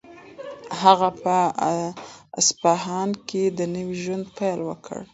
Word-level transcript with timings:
هغه 0.81 1.09
په 1.23 1.35
اصفهان 2.39 3.09
کې 3.27 3.43
د 3.57 3.59
نوي 3.75 3.95
ژوند 4.03 4.25
پیل 4.37 4.59
وکړ. 4.65 4.99